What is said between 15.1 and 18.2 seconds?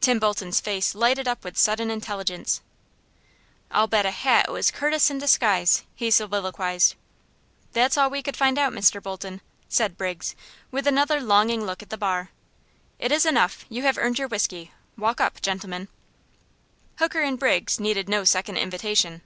up, gentlemen!" Hooker and Briggs needed